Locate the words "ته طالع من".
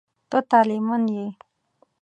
0.29-1.03